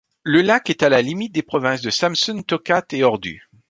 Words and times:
Le 0.23 0.41
lac 0.41 0.71
est 0.71 0.81
à 0.81 0.89
la 0.89 1.03
limite 1.03 1.31
des 1.31 1.43
provinces 1.43 1.81
de 1.81 1.91
Samsun, 1.91 2.41
Tokat 2.41 2.85
et 2.93 3.03
Ordu, 3.03 3.47